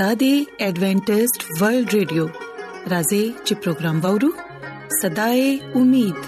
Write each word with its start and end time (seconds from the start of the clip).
دا 0.00 0.08
دی 0.20 0.30
ایڈونٹسټ 0.64 1.38
ورلد 1.60 1.88
ریډیو 1.96 2.24
راځي 2.92 3.24
چې 3.46 3.52
پروگرام 3.66 3.96
وورو 4.04 4.30
صداي 5.00 5.42
امید 5.80 6.18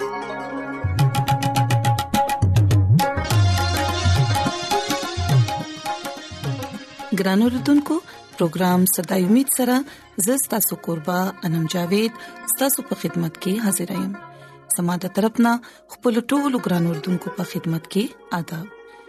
ګران 7.23 7.45
اوردونکو 7.49 7.95
پروگرام 8.39 8.81
صداي 8.97 9.23
امید 9.29 9.49
سره 9.59 9.77
زستا 10.29 10.59
سو 10.69 10.75
قربا 10.89 11.19
انم 11.51 11.65
جاوید 11.77 12.13
ستاسو 12.55 12.87
په 12.89 13.01
خدمت 13.05 13.35
کې 13.43 13.69
حاضرایم 13.69 14.11
سماده 14.79 15.13
ترپنه 15.21 15.55
خپل 15.95 16.23
ټولو 16.31 16.65
ګران 16.67 16.85
اوردونکو 16.91 17.37
په 17.39 17.51
خدمت 17.55 17.93
کې 17.97 18.43
آداب 18.43 18.67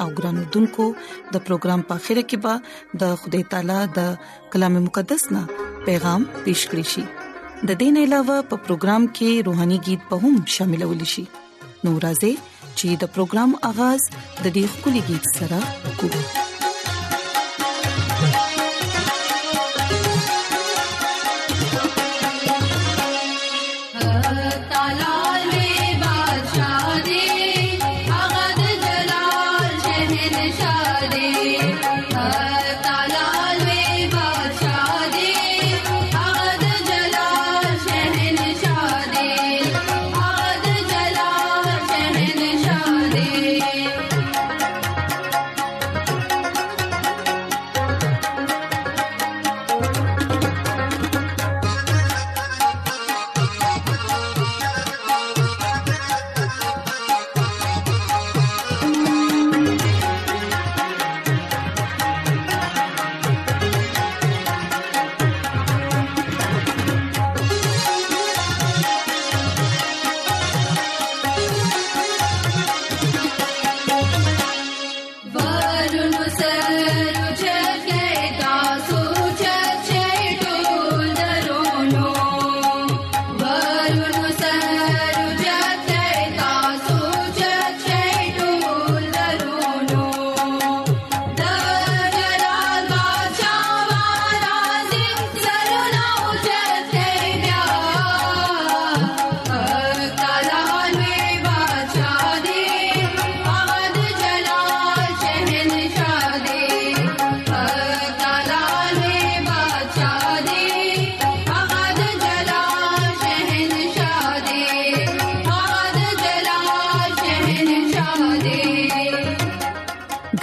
او 0.00 0.08
ګران 0.18 0.36
دونکو 0.54 0.86
د 1.34 1.44
پروګرام 1.48 1.80
په 1.90 1.94
خیره 2.04 2.24
کې 2.30 2.36
به 2.44 2.52
د 3.04 3.16
خدای 3.24 3.42
تعالی 3.54 3.78
د 3.98 4.14
کلام 4.54 4.74
مقدس 4.88 5.22
نا 5.36 5.42
پیغام 5.86 6.22
پېښ 6.44 6.60
کړی 6.70 6.84
شي 6.92 7.04
د 7.70 7.80
دین 7.82 7.96
علاوه 8.04 8.36
په 8.52 8.56
پروګرام 8.68 9.02
کې 9.18 9.30
روهاني 9.50 9.78
गीत 9.90 10.00
به 10.12 10.16
هم 10.26 10.34
شاملول 10.58 11.00
شي 11.14 11.24
نورازې 11.84 12.32
چې 12.78 12.88
د 13.02 13.12
پروګرام 13.18 13.50
اغاز 13.72 14.00
د 14.42 14.46
دې 14.56 14.64
خولي 14.78 15.02
गीत 15.12 15.24
سره 15.40 15.58
وکړي 15.86 16.20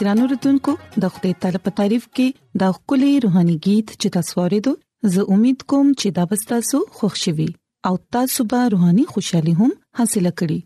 ګرانو 0.10 0.28
رتونکو 0.30 0.74
د 1.04 1.10
خپل 1.16 1.32
طالب 1.44 1.68
تعریف 1.80 2.06
کې 2.20 2.28
د 2.62 2.70
خپلې 2.78 3.10
روحاني 3.26 3.56
गीत 3.66 3.92
چې 4.02 4.14
تاسو 4.16 4.32
ورېدو 4.40 4.72
زه 5.16 5.26
امید 5.36 5.66
کوم 5.74 5.92
چې 6.04 6.14
دا 6.16 6.24
به 6.32 6.48
تاسو 6.52 6.78
خوښ 6.96 7.14
شي 7.26 7.46
او 7.90 7.92
تاسو 8.18 8.46
به 8.54 8.62
روحاني 8.76 9.04
خوشحالي 9.12 9.54
هم 9.62 9.70
حاصل 10.02 10.26
کړئ 10.44 10.60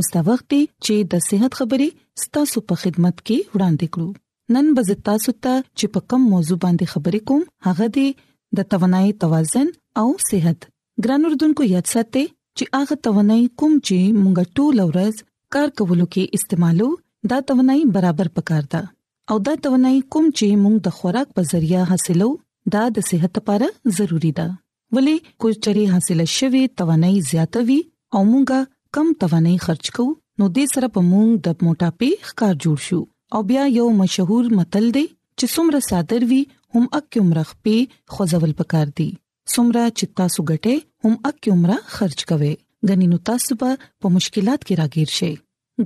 اوس 0.00 0.08
دا 0.16 0.22
وخت 0.30 0.50
چې 0.84 0.94
د 1.14 1.24
صحت 1.28 1.52
خبرې 1.60 1.88
ستاسو 2.24 2.64
په 2.72 2.80
خدمت 2.82 3.16
کې 3.26 3.38
وړاندې 3.54 3.86
کړو 3.92 4.08
نن 4.56 4.66
به 4.78 4.98
تاسو 5.12 5.34
ته 5.44 5.54
چې 5.78 5.94
په 5.96 6.00
کوم 6.14 6.26
موضوع 6.34 6.58
باندې 6.68 6.92
خبرې 6.92 7.20
کوم 7.32 7.42
هغه 7.70 7.86
دی 7.98 8.06
د 8.60 8.68
توانایي 8.74 9.14
توازن 9.26 9.72
او 10.04 10.08
صحت 10.30 10.68
ګرانو 11.06 11.32
رتونکو 11.36 11.70
یاد 11.74 11.94
ساتئ 11.96 12.26
چې 12.28 12.78
هغه 12.82 13.02
توانایي 13.08 13.48
کوم 13.60 13.80
چې 13.82 14.22
مونږ 14.22 14.56
ټول 14.60 14.76
ورځ 14.88 15.26
کار 15.58 15.68
کولو 15.80 16.14
کې 16.14 16.40
استعمالو 16.40 16.90
دا 17.26 17.38
توانایي 17.48 17.84
برابر 17.94 18.28
پکار 18.36 18.62
ده 18.72 18.80
او 19.30 19.36
دا 19.46 19.54
توانایي 19.64 20.00
کوم 20.12 20.26
چې 20.38 20.56
موږ 20.64 20.74
د 20.86 20.92
خوراک 20.98 21.28
په 21.38 21.42
ذریعہ 21.52 21.82
حاصلو 21.90 22.28
دا 22.74 22.82
د 22.98 23.06
صحت 23.10 23.32
لپاره 23.40 23.66
ضروری 23.96 24.30
ده 24.38 24.46
ولې 24.98 25.16
کوم 25.44 25.52
چری 25.66 25.84
حاصله 25.92 26.24
شوی 26.36 26.62
توانایي 26.82 27.20
زیاته 27.30 27.62
وي 27.70 27.78
او 28.14 28.22
موږ 28.30 28.62
کم 28.98 29.06
توانایي 29.24 29.56
خرج 29.64 29.90
کوو 29.96 30.12
نو 30.42 30.46
دې 30.56 30.64
سره 30.74 30.90
په 30.98 31.08
موږ 31.10 31.28
د 31.48 31.56
موټاپې 31.64 32.10
ښکار 32.28 32.54
جوړ 32.66 32.78
شو 32.86 33.00
او 33.36 33.40
بیا 33.50 33.64
یو 33.78 33.88
مشهور 34.02 34.52
متل 34.60 34.86
دی 34.98 35.04
چې 35.08 35.56
څومره 35.56 35.82
صادر 35.90 36.28
وي 36.34 36.40
هم 36.76 36.86
اک 37.00 37.20
عمرخ 37.22 37.50
په 37.64 37.76
خوځول 38.14 38.52
پکار 38.62 38.88
دي 39.02 39.08
څومره 39.56 39.84
چې 39.96 40.04
تاسو 40.22 40.40
ګټه 40.54 40.86
هم 41.04 41.14
اک 41.34 41.52
عمره 41.54 41.78
خرج 41.98 42.24
کوئ 42.32 42.54
غنی 42.88 43.10
نو 43.12 43.20
تاسو 43.34 43.60
په 43.66 44.14
مشکلات 44.18 44.60
کې 44.66 44.82
راګیر 44.84 45.16
شئ 45.20 45.34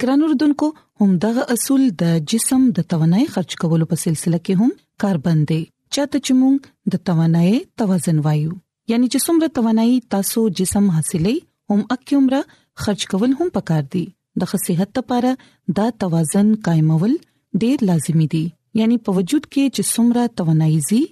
ګران 0.01 0.23
اردوونکو 0.25 0.67
هم 1.01 1.11
دغه 1.23 1.43
اصول 1.55 1.83
د 2.03 2.13
جسم 2.33 2.61
د 2.77 2.85
توانایي 2.93 3.25
خرج 3.33 3.53
کولو 3.65 3.85
په 3.91 3.97
سلسله 4.05 4.39
کې 4.47 4.55
هم 4.63 4.71
کاربند 5.03 5.43
دي 5.51 5.59
چاته 5.97 6.21
چې 6.27 6.33
موږ 6.43 6.69
د 6.95 7.03
توانایي 7.09 7.59
توازن 7.83 8.19
وایو 8.27 8.55
یعنی 8.93 9.07
چې 9.13 9.19
څومره 9.27 9.47
توانایي 9.59 9.97
تاسو 10.15 10.41
جسم 10.63 10.87
حاصلې 10.97 11.35
هم 11.75 11.81
اکیومره 11.97 12.41
خرج 12.87 13.03
کول 13.13 13.31
هم 13.43 13.49
پکار 13.59 13.85
دي 13.97 14.03
د 14.45 14.53
صحت 14.67 14.91
لپاره 15.03 15.31
دا 15.81 15.87
توازن 16.07 16.49
قائمول 16.71 17.13
ډیر 17.67 17.77
لازمی 17.93 18.27
دي 18.39 18.43
یعنی 18.83 18.97
په 19.05 19.11
وجود 19.21 19.45
کې 19.53 19.65
چې 19.75 19.83
څومره 19.93 20.23
توانایي 20.43 20.81
زی 20.91 21.03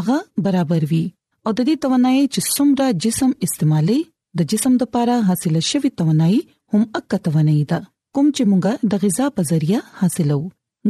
هغه 0.00 0.16
برابر 0.50 0.88
وي 0.94 1.04
او 1.44 1.50
د 1.58 1.60
دې 1.68 1.76
توانایي 1.86 2.24
چې 2.34 2.40
څومره 2.58 2.86
جسم 3.08 3.30
استعمالي 3.50 3.98
د 4.38 4.52
جسم 4.56 4.72
لپاره 4.88 5.16
حاصله 5.32 5.60
شوی 5.72 5.90
توانایي 6.02 6.40
هم 6.76 6.82
اکه 7.00 7.18
توانایي 7.30 7.66
ده 7.72 7.80
کوم 8.18 8.28
چې 8.36 8.42
مونږه 8.50 8.72
د 8.90 8.92
غذا 9.02 9.26
په 9.36 9.42
ذریعہ 9.50 9.80
حاصلو 9.98 10.36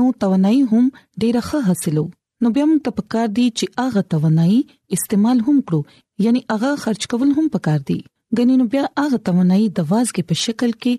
نو 0.00 0.10
توانایي 0.26 0.62
هم 0.74 0.84
ډیره 1.22 1.42
ښه 1.48 1.64
حاصلو 1.70 2.06
نو 2.44 2.50
بیا 2.56 2.64
موږ 2.70 2.80
ته 2.86 2.90
پکار 2.98 3.28
دی 3.36 3.44
چې 3.58 3.64
هغه 3.82 4.02
توانایي 4.12 4.56
استعمال 4.96 5.38
هم 5.46 5.52
کړو 5.68 5.80
یعنی 6.24 6.40
هغه 6.52 6.70
خرج 6.82 7.02
کول 7.12 7.30
هم 7.36 7.44
پکار 7.54 7.80
دی 7.90 7.96
غنی 8.40 8.56
نو 8.62 8.64
بیا 8.72 8.82
هغه 9.02 9.18
توانایي 9.28 9.66
د 9.76 9.86
واز 9.92 10.08
کې 10.14 10.28
په 10.32 10.40
شکل 10.44 10.70
کې 10.82 10.94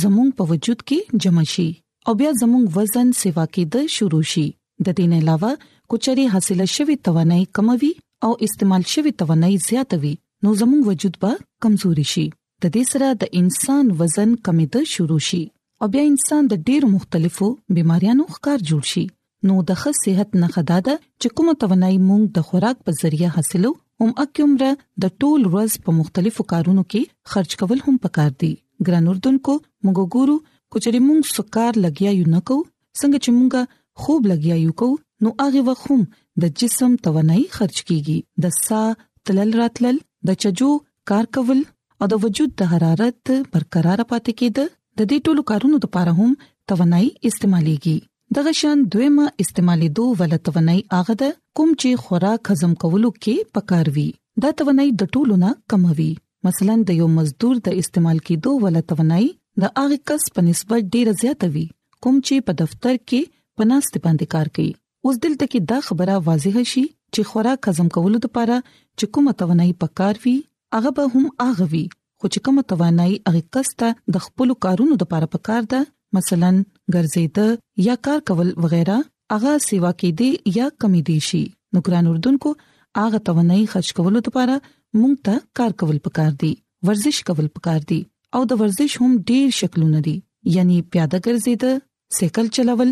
زموږ 0.00 0.28
په 0.40 0.50
وجود 0.50 0.80
کې 0.88 1.20
جمع 1.24 1.44
شي 1.52 1.68
او 2.10 2.14
بیا 2.22 2.30
زموږ 2.40 2.64
وزن 2.78 3.14
سیوا 3.20 3.44
کې 3.54 3.62
د 3.76 3.94
شروع 3.96 4.20
شي 4.32 4.44
د 4.88 4.98
دې 4.98 5.12
نه 5.12 5.18
علاوه 5.22 5.52
کوچري 5.94 6.26
حاصله 6.34 6.66
شوی 6.74 6.96
توانایي 7.08 7.46
کموي 7.58 7.90
او 8.28 8.32
استعمال 8.48 8.84
شوی 8.96 9.12
توانایي 9.22 9.56
زیاتوي 9.68 10.10
نو 10.48 10.52
زموږ 10.62 10.82
وجود 10.90 11.16
به 11.26 11.38
کمزوري 11.68 12.04
شي 12.14 12.26
د 12.34 12.74
دې 12.74 12.90
سره 12.90 13.14
د 13.24 13.32
انسان 13.42 13.96
وزن 14.02 14.36
کمیدل 14.50 14.84
شروع 14.96 15.22
شي 15.30 15.40
او 15.82 15.88
بیا 15.96 16.04
انسان 16.12 16.52
د 16.52 16.62
ډېر 16.66 16.94
مختلفو 16.98 17.50
بيماريانو 17.80 18.28
ښکار 18.36 18.68
جوړ 18.72 18.92
شي 18.94 19.06
نو 19.48 19.54
د 19.68 19.76
ښه 19.80 19.90
صحت 20.04 20.30
نه 20.42 20.48
خداده 20.54 20.94
چې 21.20 21.26
کومه 21.40 21.52
توانایي 21.62 21.98
مونږ 22.08 22.22
د 22.38 22.46
خوراک 22.48 22.76
په 22.88 22.96
ذریعہ 23.00 23.30
حاصلو 23.36 23.70
هم 24.02 24.10
اکیومره 24.24 24.68
د 25.04 25.14
ټول 25.24 25.40
ورځ 25.54 25.72
په 25.86 25.90
مختلفو 26.00 26.44
کارونو 26.52 26.84
کې 26.94 27.02
خرج 27.34 27.50
کول 27.62 27.78
هم 27.86 27.94
پکار 28.06 28.30
دي 28.42 28.50
ګران 28.88 29.08
اردوونکو 29.12 29.54
موږ 29.84 29.98
ګورو 30.18 30.36
کچري 30.76 31.00
مونږ 31.08 31.22
سکار 31.36 31.72
لګیا 31.84 32.10
یو 32.18 32.26
نکو 32.34 32.58
څنګه 33.00 33.18
چې 33.24 33.30
مونږه 33.38 33.62
خوب 34.04 34.20
لګیا 34.32 34.56
یو 34.66 34.76
کو 34.84 34.90
نو 35.26 35.32
هغه 35.40 35.64
وخت 35.70 35.86
هم 35.94 36.02
د 36.46 36.52
جسم 36.64 36.90
توانایي 37.08 37.46
خرج 37.56 37.74
کیږي 37.88 38.18
د 38.46 38.54
سا 38.60 38.82
تلل 39.30 39.56
راتلل 39.62 39.96
د 40.32 40.38
چجو 40.46 40.70
کار 41.14 41.30
کول 41.38 41.64
او 42.00 42.10
د 42.12 42.22
وجود 42.26 42.54
د 42.62 42.72
حرارت 42.76 43.32
برقرار 43.32 44.04
پاتې 44.04 44.40
کېده 44.42 44.70
د 44.74 45.10
دې 45.10 45.18
ټولو 45.26 45.48
کارونو 45.54 45.82
لپاره 45.88 46.16
هم 46.22 46.40
توانایي 46.72 47.10
استعمالېږي 47.14 47.98
دغه 48.36 48.50
شان 48.58 48.82
دویمه 48.92 49.24
استعمالي 49.42 49.86
دوه 49.98 50.16
ولتونی 50.18 50.82
اغه 50.98 51.14
ده 51.22 51.28
کوم 51.60 51.70
چې 51.80 52.02
خوراک 52.02 52.50
هضم 52.52 52.74
کولو 52.84 53.08
کې 53.22 53.48
پکاروي 53.56 54.04
دا 54.44 54.50
توانای 54.60 54.92
د 55.00 55.10
ټولو 55.14 55.38
نه 55.44 55.50
کموي 55.74 56.06
مثلا 56.50 56.76
د 56.90 56.98
یو 57.00 57.08
مزدور 57.16 57.58
د 57.70 57.80
استعمال 57.82 58.18
کېدو 58.28 58.52
ولتونی 58.66 59.26
د 59.64 59.74
اغه 59.84 59.98
کس 60.12 60.28
په 60.36 60.44
نسبت 60.50 60.86
ډیره 60.94 61.14
زیاته 61.24 61.50
وي 61.56 61.64
کوم 62.06 62.22
چې 62.28 62.46
په 62.50 62.56
دفتر 62.62 62.96
کې 63.00 63.62
پناست 63.62 63.98
باندې 64.04 64.32
کار 64.36 64.54
کوي 64.58 64.70
اوس 64.76 65.22
دلته 65.28 65.44
کې 65.44 65.68
دا 65.74 65.80
خبره 65.90 66.20
واضح 66.30 66.60
شي 66.74 66.86
چې 67.14 67.32
خوراک 67.32 67.70
هضم 67.72 67.92
کولو 68.00 68.22
لپاره 68.26 68.62
چې 68.64 69.14
کومه 69.18 69.36
توانای 69.42 69.76
پکاروي 69.86 70.38
هغه 70.78 70.94
به 71.00 71.10
هم 71.16 71.28
اغه 71.48 71.68
وي 71.74 71.84
خو 71.92 72.36
چې 72.36 72.50
کومه 72.50 72.68
توانای 72.74 73.22
هغه 73.30 73.44
کس 73.58 73.76
ته 73.82 73.98
د 74.18 74.26
خپل 74.28 74.56
کارونو 74.68 75.02
لپاره 75.04 75.36
پکار 75.36 75.72
ده 75.74 75.82
مثلا 76.18 76.50
ګرځېده 76.94 77.48
یا 77.88 77.94
کار 78.08 78.18
کول 78.30 78.48
وغیرہ 78.66 78.96
اغه 79.36 79.52
سیوا 79.66 79.90
کې 80.02 80.14
دي 80.20 80.30
یا 80.60 80.68
کمی 80.84 81.02
دي 81.10 81.16
شي 81.30 81.42
نو 81.74 81.82
ګران 81.88 82.08
اردوونکو 82.12 82.54
اغه 83.02 83.20
توانایي 83.28 83.66
خرج 83.74 83.92
کولو 83.98 84.22
لپاره 84.26 84.56
مونږ 85.00 85.14
ته 85.26 85.34
کار 85.60 85.72
کول 85.82 85.98
پکار 86.08 86.32
دي 86.42 86.52
ورزش 86.88 87.20
کول 87.28 87.48
پکار 87.58 87.80
دي 87.92 88.00
او 88.38 88.40
د 88.52 88.62
ورزش 88.64 88.96
هم 89.02 89.12
ډیر 89.30 89.52
شکلونه 89.60 90.02
دي 90.08 90.16
یعنی 90.56 90.78
پیاده 90.94 91.18
ګرځېده 91.28 92.18
سیکل 92.18 92.46
چلول 92.58 92.90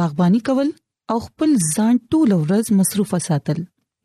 باغبانی 0.00 0.40
کول 0.50 0.68
او 1.14 1.18
خپل 1.26 1.50
ځان 1.74 1.94
ټول 2.14 2.30
ورځ 2.42 2.66
مصروفه 2.82 3.18
ساتل 3.28 3.60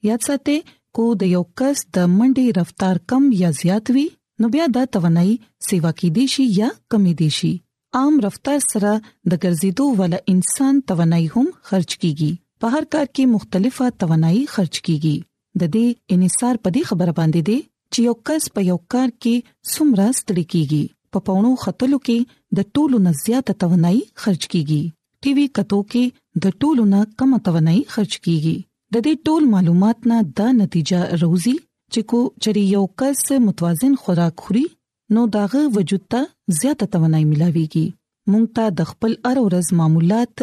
یاد 0.09 0.25
ساتئ 0.29 0.57
کو 0.99 1.05
د 1.23 1.31
یو 1.35 1.43
کس 1.61 1.83
د 1.97 2.09
منډي 2.17 2.47
رفتار 2.61 2.95
کم 3.13 3.29
یا 3.43 3.51
زیات 3.61 3.93
وي 3.99 4.07
نو 4.43 4.49
بیا 4.55 4.65
دا 4.79 4.87
توانایي 4.97 5.35
سیوا 5.69 5.91
کې 6.01 6.17
دي 6.19 6.25
شي 6.37 6.47
یا 6.61 6.71
کمی 6.95 7.13
دي 7.21 7.29
شي 7.39 7.53
عام 7.97 8.15
رفتار 8.23 8.57
سره 8.71 8.89
د 9.31 9.33
ګرځېدو 9.43 9.83
ول 9.99 10.13
انسان 10.33 10.73
توانایي 10.91 11.27
هم 11.35 11.45
خرج 11.69 11.87
کیږي 12.01 12.31
په 12.63 12.73
هر 12.73 12.85
کار 12.95 13.05
کې 13.15 13.23
مختلفه 13.35 13.85
توانایي 14.03 14.41
خرج 14.53 14.73
کیږي 14.87 15.15
د 15.63 15.71
دې 15.75 15.85
انحصار 16.17 16.55
په 16.65 16.69
دې 16.77 16.81
خبره 16.91 17.13
باندې 17.19 17.41
دی 17.49 17.57
چې 17.91 17.99
یو 18.07 18.15
کس 18.31 18.43
په 18.57 18.61
یو 18.71 18.77
کار 18.95 19.07
کې 19.21 19.35
سمرا 19.75 20.07
ستړي 20.19 20.45
کیږي 20.53 20.83
په 21.15 21.27
پونو 21.29 21.51
خطلو 21.63 21.97
کې 22.07 22.17
د 22.61 22.69
ټولو 22.77 22.97
نه 23.07 23.11
زیاته 23.25 23.53
توانایي 23.65 24.01
خرج 24.25 24.43
کیږي 24.53 24.81
ټي 25.27 25.37
وي 25.39 25.45
کتو 25.59 25.79
کې 25.95 26.45
د 26.47 26.61
ټولو 26.63 26.83
نه 26.95 27.01
کم 27.23 27.35
توانایي 27.49 27.83
خرج 27.97 28.13
کیږي 28.25 28.55
د 28.97 29.07
دې 29.07 29.29
ټول 29.29 29.43
معلومات 29.57 29.97
نه 30.13 30.17
د 30.41 30.55
نتیجه 30.61 31.01
روزي 31.25 31.55
چې 31.93 32.09
کو 32.13 32.19
چری 32.47 32.65
یو 32.77 32.85
کس 33.03 33.25
متوازن 33.49 33.95
خوراک 34.03 34.35
خوري 34.47 34.65
نو 35.13 35.23
داغه 35.33 35.59
وجود 35.75 36.01
ته 36.13 36.21
زیاته 36.59 36.85
توانایي 36.93 37.25
ملاويږي 37.31 37.85
مونږ 38.33 38.45
ته 38.59 38.63
د 38.77 38.87
خپل 38.91 39.11
ار 39.31 39.37
ورځ 39.45 39.67
معمولات 39.81 40.39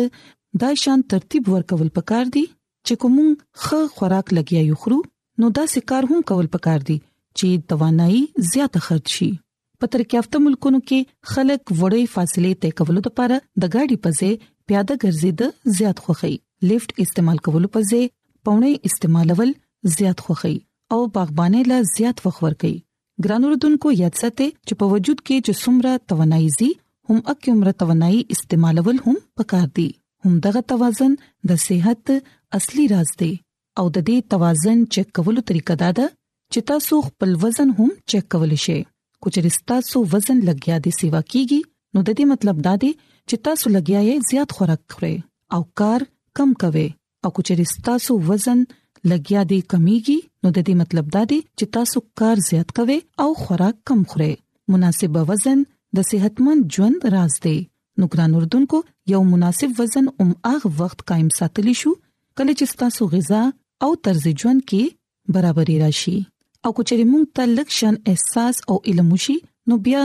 دا 0.62 0.68
شان 0.82 1.00
ترتیب 1.14 1.44
ورکول 1.54 1.88
پکار 1.96 2.26
دي 2.36 2.42
چې 2.86 2.94
کوم 3.00 3.16
خ 3.62 3.80
خوراک 3.96 4.26
لګیا 4.38 4.60
یو 4.70 4.76
خرو 4.82 4.98
نو 5.44 5.50
دا 5.56 5.64
سکار 5.74 6.02
هم 6.10 6.20
کول 6.32 6.46
پکار 6.54 6.80
دي 6.90 6.96
چې 7.38 7.48
توانایي 7.72 8.20
زیاته 8.52 8.80
خرج 8.86 9.06
شي 9.16 9.28
په 9.82 9.86
ترکیافته 9.96 10.42
ملکونو 10.46 10.80
کې 10.92 11.10
خلک 11.32 11.62
وړې 11.80 12.02
فاصلې 12.14 12.52
طے 12.66 12.70
کولو 12.82 13.00
لپاره 13.08 13.40
د 13.62 13.64
ګاډي 13.74 13.96
په 14.06 14.18
ځای 14.20 14.32
پیاده 14.68 14.94
ګرځېد 14.98 15.76
زیات 15.80 16.04
خوخي 16.06 16.32
لفټ 16.72 17.04
استعمال 17.08 17.42
کولو 17.50 17.72
په 17.80 17.88
ځای 17.90 18.04
پونه 18.48 18.72
استعمالول 18.92 19.52
زیات 19.98 20.24
خوخي 20.30 20.54
او 20.96 21.00
باغباني 21.20 21.62
لا 21.72 21.80
زیات 21.96 22.20
وخور 22.28 22.56
کوي 22.64 22.78
ګران 23.24 23.42
اوردونکو 23.44 23.88
یاد 24.02 24.14
ساتئ 24.20 24.48
چې 24.66 24.72
په 24.82 24.90
وجود 24.92 25.18
کې 25.26 25.36
چې 25.46 25.52
څومره 25.62 25.90
توانایزي 26.12 26.68
هم 27.10 27.18
اکه 27.32 27.48
عمر 27.54 27.68
توانایي 27.82 28.20
استعمالول 28.36 28.98
هم 29.08 29.16
پکار 29.40 29.66
دي 29.78 29.88
هم 30.26 30.32
دغه 30.46 30.60
توازن 30.72 31.12
د 31.50 31.60
صحت 31.66 32.04
اصلي 32.60 32.84
راز 32.94 33.10
دی 33.22 33.30
او 33.82 33.84
د 33.96 33.98
دې 34.08 34.16
توازن 34.36 34.78
چک 34.96 35.08
کولو 35.18 35.40
طریقه 35.50 35.74
دا 35.82 35.90
ده 36.00 36.06
چې 36.52 36.58
تاسو 36.72 36.94
خپل 37.10 37.30
وزن 37.44 37.68
هم 37.80 37.90
چک 38.14 38.24
کول 38.36 38.52
شئ 38.64 38.80
کچې 39.22 39.40
تاسو 39.74 39.98
وزن 40.16 40.38
لګیا 40.48 40.76
دي 40.86 40.90
سیوا 41.00 41.22
کیږي 41.32 41.60
نو 41.94 41.98
د 42.08 42.18
دې 42.18 42.24
مطلب 42.34 42.56
دا 42.68 42.74
دی 42.86 42.92
چې 43.28 43.36
تاسو 43.50 43.66
لګیا 43.76 44.00
یې 44.08 44.16
زیات 44.30 44.50
خوراک 44.58 44.82
خورئ 44.98 45.14
او 45.56 45.60
کار 45.82 46.00
کم 46.40 46.50
کوئ 46.64 46.88
او 47.24 47.30
کچې 47.36 47.54
تاسو 47.90 48.12
وزن 48.32 48.58
لګیا 49.10 49.42
دی 49.50 49.58
کمیږي 49.70 50.18
نو 50.42 50.48
د 50.56 50.64
دې 50.66 50.74
مطلب 50.82 51.06
دا 51.14 51.22
دی 51.30 51.38
چې 51.58 51.64
تاسو 51.76 51.98
کار 52.20 52.36
زیات 52.48 52.68
کوئ 52.78 52.98
او 53.24 53.28
خوراک 53.42 53.76
کم 53.90 54.00
خورئ 54.12 54.32
مناسب 54.74 55.16
وزن 55.30 55.58
د 55.98 56.08
صحتمند 56.10 56.60
ژوند 56.76 57.00
راز 57.14 57.34
دی 57.44 57.56
نو 57.98 58.04
ګران 58.12 58.32
اردوونکو 58.40 58.78
یو 59.12 59.22
مناسب 59.32 59.70
وزن 59.78 60.06
اوم 60.18 60.30
اغه 60.52 60.70
وخت 60.80 60.98
قائم 61.12 61.30
ساتلی 61.38 61.74
شو 61.82 61.92
کله 62.40 62.52
چې 62.58 62.78
تاسو 62.84 63.02
غذا 63.16 63.42
او 63.86 63.90
طرز 64.08 64.24
ژوند 64.40 64.62
کې 64.70 64.82
برابرۍ 65.38 65.76
راشي 65.84 66.16
او 66.64 66.70
کچې 66.76 67.08
موږ 67.12 67.24
ته 67.36 67.44
لکشن 67.56 67.94
احساس 68.12 68.54
او 68.72 68.76
علم 68.92 69.10
شي 69.26 69.36
نو 69.70 69.74
بیا 69.88 70.02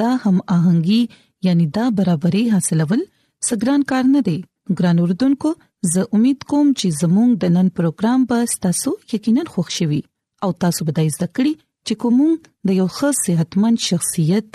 دا 0.00 0.10
هم 0.22 0.36
اهنګي 0.54 1.02
یعنی 1.48 1.66
دا 1.80 1.84
برابرۍ 2.00 2.44
حاصلول 2.56 3.02
سګران 3.48 3.82
کار 3.94 4.04
نه 4.14 4.20
دی 4.30 4.38
ګران 4.80 4.98
اردوونکو 5.06 5.50
زه 5.92 6.00
امید 6.16 6.42
کوم 6.52 6.68
چې 6.80 6.86
زموږ 7.02 7.30
د 7.42 7.52
نن 7.56 7.68
پروګرام 7.78 8.20
به 8.30 8.38
تاسو 8.64 8.90
یقینا 9.12 9.42
خوښ 9.52 9.68
شوي 9.78 10.00
او 10.48 10.50
تاسو 10.64 10.80
به 10.88 10.92
د 10.98 11.06
زده 11.16 11.28
کړې 11.36 11.52
چې 11.86 11.92
کوم 12.02 12.18
د 12.70 12.76
یو 12.80 12.86
ښه 12.96 13.08
صحتمند 13.24 13.78
شخصیت 13.88 14.54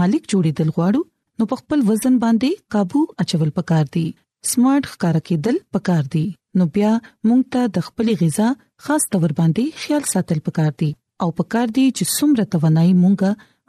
مالک 0.00 0.22
جوړېدل 0.32 0.68
غواړو 0.76 1.00
نو 1.42 1.48
په 1.54 1.60
خپل 1.62 1.78
وزن 1.88 2.14
باندې 2.24 2.50
काबू 2.76 3.00
اچول 3.24 3.50
پکار 3.60 3.86
دي 3.96 4.04
سمارټ 4.50 4.84
ښکارا 4.92 5.20
کېدل 5.30 5.56
پکار 5.78 6.04
دي 6.18 6.26
نو 6.60 6.64
بیا 6.76 6.92
موږ 7.26 7.40
ته 7.56 7.62
د 7.78 7.88
خپلې 7.88 8.12
غذا 8.24 8.48
خاص 8.88 9.02
تور 9.12 9.28
باندې 9.38 9.64
خیال 9.84 10.02
ساتل 10.14 10.38
پکار 10.50 10.72
دي 10.82 10.90
او 11.24 11.28
پکار 11.42 11.68
دي 11.78 11.86
چې 11.96 12.04
څومره 12.16 12.44
توانایي 12.56 12.94
موږ 13.02 13.20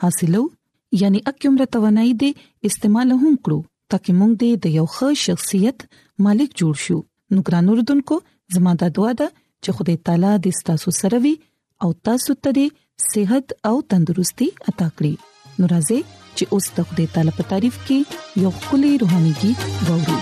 حاصلو 0.06 0.44
یعنی 1.04 1.20
اکیومره 1.34 1.66
توانایي 1.78 2.14
دې 2.24 2.32
استعمال 2.70 3.10
هم 3.24 3.34
کړو 3.44 3.60
ترڅو 3.92 4.12
موږ 4.20 4.32
دې 4.42 4.52
د 4.64 4.66
یو 4.80 4.86
ښه 4.96 5.08
شخصیت 5.26 5.80
مالک 6.26 6.52
جوړ 6.62 6.76
شو 6.86 6.98
نو 7.36 7.40
ګران 7.50 7.66
اوردونکو 7.74 8.16
زموږ 8.56 8.76
د 8.84 8.92
دعا 8.98 9.12
ده 9.22 9.28
چې 9.64 9.70
خدای 9.80 9.96
تعالی 10.10 10.34
دې 10.44 10.52
ستاسو 10.60 10.90
سره 11.02 11.18
وي 11.26 11.34
او 11.88 11.90
تاسو 12.10 12.32
ته 12.44 12.50
دې 12.58 12.68
صحت 13.12 13.48
او 13.72 13.76
تندرستي 13.94 14.48
عطا 14.74 14.88
کړي 14.98 15.14
نو 15.62 15.72
راځي 15.74 16.00
چې 16.38 16.44
اوس 16.54 16.66
د 16.76 16.80
خدای 16.92 17.08
تعالی 17.16 17.32
په 17.38 17.44
تعریف 17.54 17.76
کې 17.88 17.98
یو 18.44 18.52
خولي 18.66 18.94
روحاني 19.02 19.34
गीत 19.42 19.66
ووري 19.88 20.22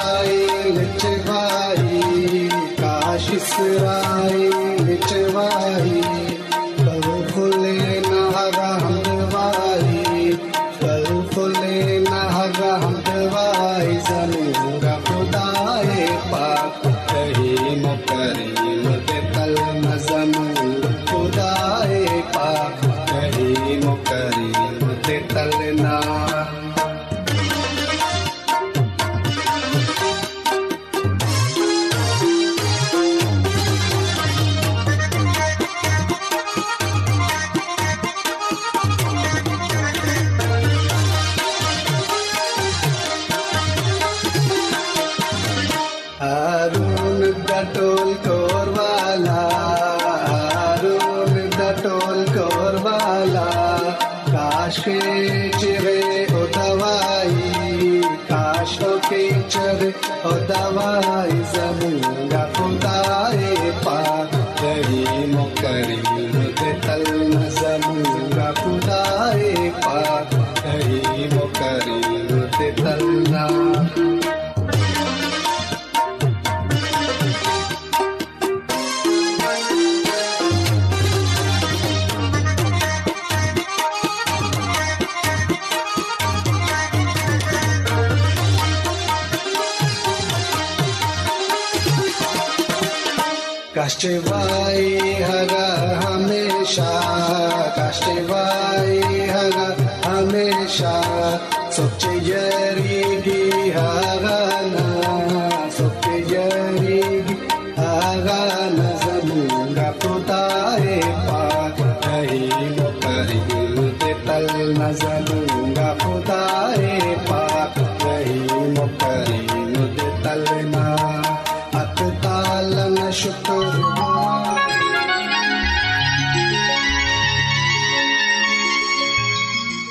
watch 94.02 94.39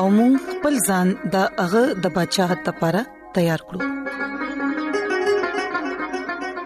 او 0.00 0.04
موږ 0.18 0.32
خپل 0.52 0.74
ځان 0.90 1.08
د 1.32 1.34
هغه 1.62 1.82
د 2.04 2.06
بچاغت 2.16 2.60
لپاره 2.68 3.00
تیار 3.34 3.60
کړو 3.68 3.80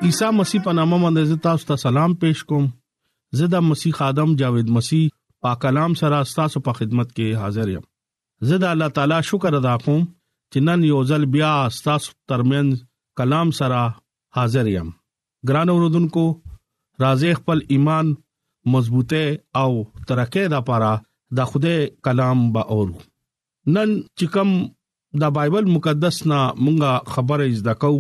عیسی 0.07 0.29
مسیح 0.39 0.61
په 0.67 0.73
نامه 0.79 0.97
باندې 1.03 1.41
تاسو 1.47 1.63
ته 1.71 1.77
سلام 1.83 2.15
پېښ 2.23 2.39
کوم 2.53 2.69
زدا 3.41 3.61
مسیح 3.71 3.93
ادم 4.07 4.31
جاوید 4.43 4.73
مسیح 4.77 5.03
پاک 5.47 5.59
کلام 5.65 5.97
سره 6.03 6.21
تاسو 6.39 6.63
په 6.69 6.73
خدمت 6.81 7.11
کې 7.17 7.43
حاضر 7.43 7.75
یم 7.75 7.85
زدا 8.53 8.71
الله 8.77 8.95
تعالی 9.01 9.21
شکر 9.33 9.59
ادا 9.61 9.77
کوم 9.85 10.01
چې 10.05 10.67
نن 10.71 10.89
یو 10.93 11.03
ځل 11.13 11.29
بیا 11.37 11.53
تاسو 11.89 12.17
ترمن 12.35 12.73
کلام 13.23 13.51
سره 13.61 13.83
حاضر 14.41 14.73
یم 14.77 14.91
ګران 15.51 15.75
اوردونکو 15.77 16.25
راځي 16.31 17.37
خپل 17.43 17.63
ایمان 17.77 18.15
مضبوطه 18.79 19.23
او 19.67 19.71
ترقه 20.13 20.49
د 20.57 20.67
پاره 20.73 20.95
د 21.41 21.49
خوده 21.55 21.77
کلام 22.11 22.45
به 22.59 22.77
اورو 22.79 23.08
نن 23.75 23.91
چې 24.19 24.27
کوم 24.35 24.51
د 25.23 25.35
بایبل 25.37 25.67
مقدس 25.75 26.17
نه 26.31 26.39
مونږه 26.65 26.93
خبره 27.15 27.45
از 27.55 27.61
دکو 27.67 27.91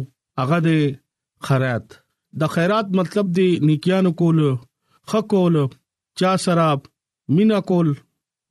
هغه 0.40 0.58
د 0.66 0.78
خیرات 1.48 1.86
د 2.42 2.52
خیرات 2.54 2.86
مطلب 3.00 3.26
دی 3.38 3.48
نیکیانو 3.70 4.12
کول 4.20 4.38
خکول 5.12 5.56
چا 6.20 6.30
سراب 6.44 6.80
مینا 7.36 7.58
کول 7.70 7.88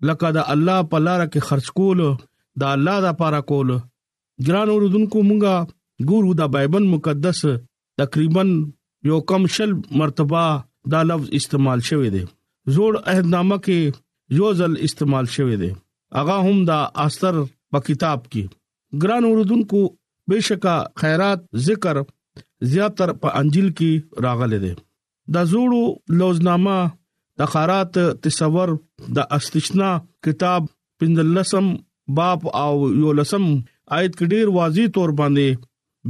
لکه 0.10 0.30
د 0.38 0.50
الله 0.56 0.76
په 0.92 0.98
لار 1.08 1.22
کې 1.32 1.42
خرج 1.48 1.68
کول 1.80 2.00
د 2.04 2.62
الله 2.78 2.96
د 3.08 3.18
پاره 3.24 3.42
کول 3.54 3.70
ګران 4.48 4.68
اوردونکو 4.76 5.18
مونږه 5.32 5.56
ګورو 6.12 6.34
د 6.42 6.52
بایبل 6.58 6.86
مقدس 6.94 7.42
تقریبا 8.04 8.44
یو 9.12 9.20
کم 9.32 9.48
شل 9.58 9.72
مرتبه 10.02 10.46
دا 10.96 11.02
لفظ 11.12 11.28
استعمال 11.42 11.80
شوی 11.90 12.10
دی 12.16 12.24
زوړ 12.76 12.94
عہد 13.12 13.26
نامه 13.36 13.58
کې 13.68 14.40
یو 14.42 14.54
ځل 14.62 14.82
استعمال 14.90 15.34
شوی 15.40 15.58
دی 15.66 15.72
اغه 16.16 16.36
هم 16.50 16.64
دا 16.66 16.76
اثر 17.06 17.38
په 17.76 17.80
کتاب 17.88 18.28
کې 18.30 19.00
ګران 19.04 19.24
اوردونکو 19.30 19.80
بشکا 20.32 20.76
خیرات 21.04 21.40
ذکر 21.66 21.98
زیاتر 22.74 23.12
په 23.24 23.28
انجیل 23.42 23.68
کې 23.80 24.24
راغلي 24.28 24.60
دي 24.66 24.72
د 25.36 25.50
زوړو 25.54 25.84
لوزنامه 26.22 26.78
د 27.42 27.52
خیرات 27.56 27.98
تصور 28.28 28.70
د 29.18 29.36
استثنا 29.40 29.90
کتاب 30.28 30.62
پندلسم 31.00 31.66
باب 32.20 32.40
او 32.64 32.72
یولسم 33.02 33.46
آیت 33.98 34.14
کې 34.18 34.26
ډیر 34.36 34.46
واضح 34.60 34.88
تور 35.00 35.10
باندې 35.22 35.64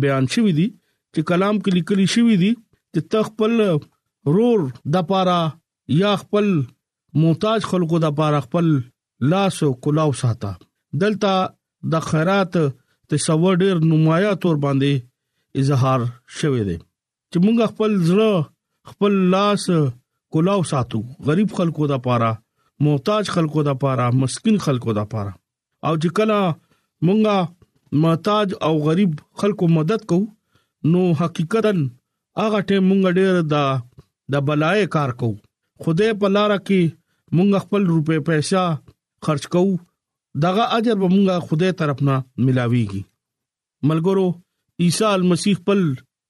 بیان 0.03 0.23
شوی 0.35 0.51
دی 0.59 0.67
چې 1.13 1.21
کلام 1.31 1.55
کې 1.63 1.71
لیکل 1.77 2.01
شوی 2.17 2.35
دی 2.43 2.51
چې 2.93 2.99
تخپل 3.11 3.53
رور 4.37 4.59
د 4.97 5.07
پاره 5.09 5.41
یا 6.01 6.13
خپل 6.23 6.47
محتاج 7.23 7.59
خلکو 7.73 7.99
د 8.05 8.15
پاره 8.21 8.39
خپل 8.45 8.65
لاس 9.31 9.61
او 9.63 9.73
کلاو 9.85 10.11
ساته 10.21 10.51
دلته 11.03 11.31
د 11.93 12.05
خیرات 12.09 12.55
تصور 13.13 13.53
ډیر 13.63 13.75
نمایا 13.89 14.31
تور 14.43 14.55
باندې 14.65 14.91
اظهار 15.63 15.99
شوی 16.39 16.63
دی 16.67 16.77
چې 17.31 17.37
موږ 17.45 17.55
خپل 17.73 17.91
زړه 18.09 18.33
خپل 18.93 19.13
لاس 19.33 19.63
کلاو 20.35 20.61
ساتو 20.71 20.99
غریب 21.29 21.49
خلکو 21.59 21.83
د 21.93 22.03
پاره 22.07 22.31
محتاج 22.87 23.23
خلکو 23.35 23.59
د 23.67 23.79
پاره 23.83 24.05
مسكين 24.23 24.55
خلکو 24.65 24.91
د 24.99 25.07
پاره 25.13 25.31
او 25.87 25.93
چې 26.01 26.09
کله 26.17 26.41
موږ 27.05 27.19
محتاج 28.03 28.47
او 28.69 28.73
غریب 28.89 29.11
خلکو 29.43 29.65
مدد 29.77 30.01
کوو 30.11 30.27
نو 30.93 31.01
حقیقتا 31.21 31.71
هغه 32.41 32.59
ټیم 32.67 32.83
موږ 32.89 33.03
ډیر 33.21 33.35
د 33.53 33.57
د 34.35 34.45
بلای 34.49 34.81
کار 34.97 35.09
کوو 35.23 35.37
خدای 35.87 36.11
په 36.21 36.27
لار 36.35 36.51
کې 36.67 36.81
موږ 37.35 37.47
خپل 37.67 37.81
روپې 37.91 38.17
پیسې 38.29 38.63
خرج 39.25 39.47
کوو 39.53 39.77
دغه 40.43 40.63
اجر 40.77 40.95
به 41.01 41.07
مونږه 41.13 41.35
خدای 41.49 41.71
طرف 41.81 41.99
نه 42.09 42.15
ملاويږي 42.45 43.01
ملګرو 43.87 44.27
عیسی 44.85 45.11
مسیح 45.31 45.57
پل 45.69 45.81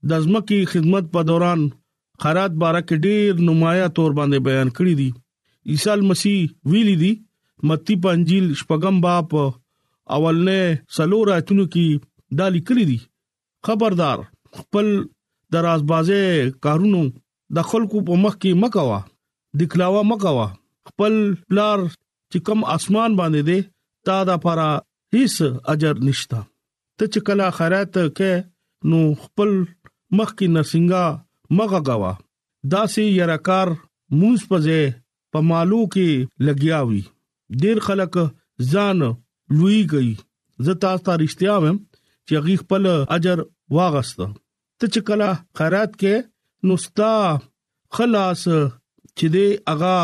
د 0.10 0.12
ځمکې 0.25 0.60
خدمت 0.74 1.03
په 1.15 1.22
دوران 1.29 1.62
خیرات 2.25 2.51
بارک 2.63 2.88
ډیر 3.06 3.32
نمایا 3.48 3.88
تور 3.98 4.12
باندې 4.20 4.38
بیان 4.48 4.70
کړی 4.77 4.94
دی 5.01 5.10
عیسی 5.74 6.00
مسیح 6.10 6.39
ویلی 6.74 6.96
دی 7.03 7.12
متی 7.72 7.96
پنځیل 8.08 8.46
شپږم 8.60 8.96
باپ 9.08 9.32
اولنه 10.15 10.60
سلوره 10.98 11.36
چونو 11.48 11.65
کې 11.74 11.86
دالی 12.41 12.62
کړی 12.67 12.84
دی 12.91 12.98
خبردار 13.70 14.20
خپل 14.62 14.88
درازبازه 15.53 16.22
کارونو 16.67 17.03
د 17.60 17.70
خلکو 17.70 17.98
په 18.10 18.13
مخ 18.25 18.34
کې 18.41 18.51
مکوا 18.65 19.00
دکلاوا 19.62 20.01
مکوا 20.13 20.48
خپل 20.91 21.13
پلار 21.51 21.79
چې 22.32 22.38
کوم 22.46 22.60
اسمان 22.76 23.12
باندې 23.20 23.42
دی 23.50 23.60
تا 24.06 24.18
دا 24.28 24.36
لپاره 24.38 24.68
هیڅ 25.16 25.36
اجر 25.74 25.96
نشتا 26.06 26.40
ته 26.98 27.06
چې 27.12 27.20
کله 27.28 27.46
خیرات 27.58 27.94
کې 28.18 28.32
نو 28.90 29.00
خپل 29.24 29.52
مخ 30.18 30.30
کې 30.38 30.48
نرسنګا 30.56 31.06
مغه 31.58 31.80
غوا 31.90 32.14
داسي 32.74 33.06
یراکار 33.20 33.68
موس 34.20 34.42
پځه 34.54 34.80
پمالو 35.36 35.82
کې 35.94 36.10
لګیاوي 36.46 37.04
ډیر 37.66 37.78
خلک 37.88 38.16
ځان 38.72 39.00
لوی 39.60 39.80
گئی 39.94 40.12
زتا 40.68 40.92
تا 41.06 41.14
رښتیا 41.22 41.56
وم 41.64 41.78
چې 42.28 42.34
غی 42.46 42.56
خپل 42.64 42.84
اجر 43.18 43.38
واغست 43.78 44.20
ته 44.80 44.86
چې 44.94 45.00
کله 45.08 45.30
خیرات 45.60 45.92
کې 46.02 46.14
نوستا 46.72 47.14
خلاص 47.98 48.42
چې 49.18 49.28
دی 49.36 49.48
اغا 49.74 50.00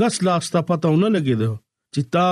غس 0.00 0.16
لاسته 0.26 0.60
پتاو 0.68 0.94
نه 1.02 1.08
لګیدو 1.14 1.50
چې 1.92 2.00
تا 2.12 2.28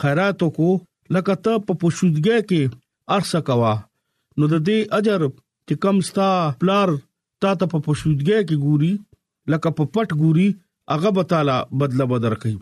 خیرات 0.00 0.40
کو 0.58 0.68
لکه 1.14 1.34
ته 1.44 1.52
په 1.66 1.72
پوښودګه 1.80 2.36
کې 2.48 2.62
ارڅ 3.16 3.32
کوا 3.48 3.72
نو 4.38 4.44
د 4.52 4.56
دې 4.66 4.78
اجر 4.98 5.20
چې 5.66 5.74
کم 5.82 5.96
ستا 6.08 6.28
پلار 6.60 6.88
تا 7.44 7.50
ته 7.60 7.66
په 7.72 7.78
پوښودګه 7.86 8.38
کې 8.48 8.56
ګوري 8.66 8.92
لکه 9.54 9.68
په 9.78 9.84
پټ 9.94 10.08
ګوري 10.22 10.48
هغه 10.92 11.10
به 11.18 11.22
تعالی 11.32 11.58
بدله 11.80 12.04
بدر 12.12 12.34
کوي 12.44 12.56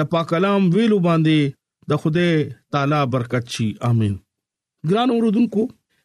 د 0.00 0.10
پاک 0.14 0.24
کلام 0.32 0.62
ویلو 0.74 0.98
باندې 1.08 1.38
د 1.92 2.02
خوده 2.02 2.28
تعالی 2.76 3.00
برکت 3.14 3.44
شي 3.56 3.66
امين 3.90 4.14
ګران 4.90 5.08
اوردونکو 5.14 5.62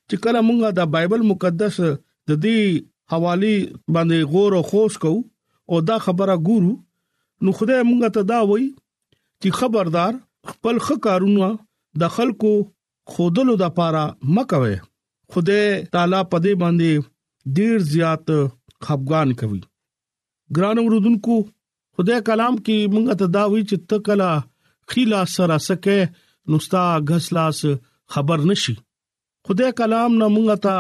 چې 0.08 0.16
کله 0.26 0.40
مونږه 0.48 0.70
د 0.80 0.92
بایبل 0.96 1.22
مقدس 1.32 1.76
د 1.84 2.32
دې 2.44 2.62
حواله 3.14 3.56
باندې 3.96 4.20
غور 4.34 4.52
او 4.58 4.64
خوش 4.72 4.94
کو 5.06 5.14
او 5.70 5.76
دا 5.92 5.98
خبره 6.08 6.36
ګورو 6.48 6.72
نو 7.44 7.50
خدای 7.58 7.82
مونږ 7.90 8.00
ته 8.18 8.22
دا 8.32 8.40
وای 8.50 8.66
چې 9.42 9.48
خبردار 9.60 10.14
خپل 10.52 10.76
خکارونه 10.88 11.50
د 12.04 12.14
خلکو 12.16 12.52
خودلو 13.14 13.54
د 13.64 13.76
پاره 13.78 14.06
مکوي 14.38 14.76
خدای 15.36 15.64
تعالی 15.96 16.22
پدې 16.32 16.54
باندې 16.62 16.92
ډیر 17.60 17.76
زیات 17.92 18.26
خفقان 18.88 19.30
کوي 19.42 19.62
ګران 20.56 20.78
وردونکو 20.84 21.36
خدای 21.96 22.20
کلام 22.30 22.56
کې 22.66 22.78
مونږ 22.96 23.06
ته 23.22 23.28
دا 23.38 23.44
وی 23.54 23.62
چې 23.70 23.76
تکلا 23.94 24.32
خیلا 24.94 25.22
سره 25.38 25.58
سکه 25.68 26.00
نوستا 26.54 26.84
غسلاس 27.10 27.60
خبر 28.14 28.40
نشي 28.52 28.76
خدای 29.50 29.70
کلام 29.80 30.12
نه 30.22 30.28
مونږ 30.36 30.52
ته 30.66 30.78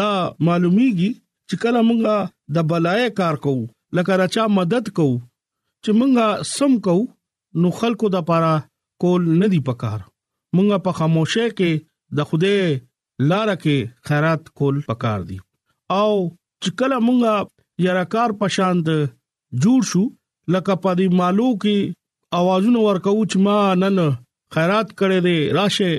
دا 0.00 0.10
معلومیږي 0.44 1.10
چې 1.48 1.56
کله 1.64 1.80
مونږه 1.88 2.16
د 2.58 2.68
بلای 2.70 3.04
کار 3.22 3.34
کوو 3.46 3.62
لکه 3.98 4.12
راچا 4.22 4.44
مدد 4.58 4.86
کوو 5.00 5.16
چې 5.82 5.90
مونږه 5.98 6.26
سم 6.56 6.72
کو 6.86 6.96
نو 7.60 7.68
خلکو 7.80 8.06
د 8.14 8.18
پاره 8.30 8.52
کول 9.04 9.22
نه 9.42 9.46
دی 9.54 9.60
پکار 9.68 10.00
مونږه 10.56 10.76
په 10.86 10.90
خاموشه 10.98 11.44
کې 11.58 11.70
د 12.20 12.28
خوده 12.28 12.54
لار 13.30 13.48
کې 13.62 13.76
خیرات 14.10 14.42
کول 14.60 14.76
پکار 14.90 15.20
دی 15.30 15.38
او 16.00 16.12
چې 16.62 16.70
کله 16.82 16.96
مونږه 17.08 17.34
یراکار 17.86 18.30
پشاند 18.42 18.86
جوړ 19.62 19.80
شو 19.90 20.04
لکه 20.52 20.72
پدې 20.82 21.06
مالو 21.22 21.50
کې 21.62 21.76
आवाजونه 22.42 22.78
ورکو 22.86 23.12
چې 23.30 23.38
ما 23.48 23.56
نن 23.82 23.98
خیرات 24.54 24.88
کړې 24.98 25.18
دې 25.26 25.38
راشه 25.56 25.90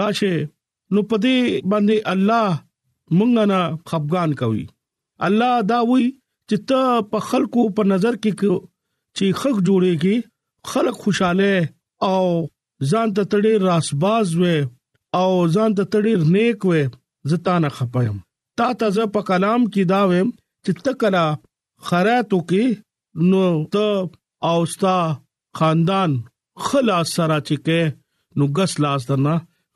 راشه 0.00 0.34
نو 0.92 1.00
پدې 1.12 1.36
باندې 1.70 1.96
الله 2.12 2.48
مونږ 3.18 3.32
نه 3.52 3.60
خفغان 3.90 4.30
کوي 4.40 4.64
الله 5.26 5.54
دا 5.70 5.78
وی 5.90 6.04
چې 6.50 6.58
ته 6.72 7.10
په 7.12 7.18
خلکو 7.28 7.68
په 7.78 7.82
نظر 7.92 8.14
کې 8.24 8.32
چې 9.18 9.26
خخ 9.40 9.56
جوړيږي 9.68 10.16
خلک 10.70 10.96
خوشاله 11.02 11.54
او 12.12 12.24
ځان 12.90 13.08
ته 13.16 13.22
تړي 13.32 13.52
راسباز 13.68 14.26
و 14.40 14.44
او 15.20 15.30
ځان 15.54 15.70
ته 15.78 15.84
تړي 15.92 16.14
نیک 16.34 16.60
و 16.68 16.72
زتانه 17.30 17.68
خپایم 17.76 18.16
تا 18.58 18.66
تازه 18.82 19.04
په 19.16 19.20
کلام 19.30 19.62
کې 19.72 19.82
دا 19.92 20.00
و 20.10 20.12
چې 20.64 20.72
تکلا 20.84 21.24
خراتو 21.88 22.38
کې 22.50 22.64
نو 23.30 23.42
ته 23.72 23.88
او 24.50 24.58
ستا 24.72 24.96
خاندان 25.58 26.10
خلاص 26.66 27.08
سره 27.18 27.36
چې 27.48 27.56
کې 27.66 27.80
نو 28.36 28.44
غس 28.56 28.72
لاس 28.84 29.02
درنه 29.08 29.34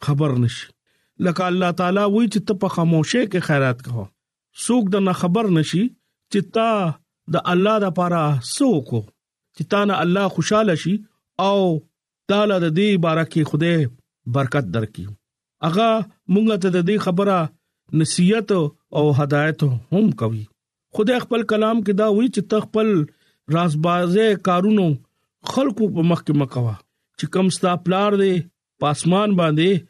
خبر 0.08 0.30
نشي 0.44 0.66
لکه 1.24 1.42
الله 1.50 1.70
تعالی 1.80 2.04
وی 2.14 2.26
چې 2.32 2.40
ته 2.48 2.54
په 2.62 2.68
خاموشه 2.76 3.22
کې 3.30 3.40
خیرات 3.48 3.78
کوه 3.88 4.06
سوق 4.66 4.84
د 4.94 5.04
نه 5.08 5.12
خبر 5.24 5.44
نشي 5.58 5.82
چې 6.30 6.40
تا 6.56 6.70
د 7.34 7.44
الله 7.54 7.74
لپاره 7.86 8.20
سوکو 8.56 9.02
چې 9.56 9.62
تانه 9.72 9.94
الله 10.04 10.24
خوشاله 10.36 10.74
شي 10.82 10.94
او 11.48 11.56
تعالی 12.32 12.56
د 12.64 12.68
دې 12.78 12.88
بارکه 13.06 13.40
خوده 13.50 13.72
برکت 14.36 14.66
درکې 14.76 15.04
اغه 15.70 15.90
مونږ 16.32 16.46
ته 16.62 16.68
د 16.76 16.88
دې 16.88 16.96
خبره 17.04 17.38
نصیحت 18.02 18.48
او 18.98 19.04
هدایت 19.20 19.58
هم 19.94 20.06
کوي 20.22 20.44
خدای 20.98 21.18
خپل 21.24 21.40
کلام 21.52 21.76
کې 21.84 21.92
دا 22.00 22.06
وی 22.16 22.26
چې 22.34 22.62
خپل 22.66 22.88
رازبازه 23.56 24.26
کارونو 24.48 24.86
خلقو 25.52 25.84
په 25.94 26.02
مخ 26.10 26.20
کې 26.26 26.34
مکوا 26.42 26.74
چې 27.18 27.24
کم 27.36 27.46
ستا 27.56 27.72
پلار 27.86 28.12
دی 28.22 28.34
پاسمان 28.84 29.28
باندې 29.40 29.86